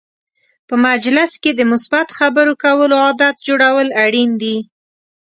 [0.67, 4.57] په مجلس کې د مثبت خبرو کولو عادت جوړول اړین دي.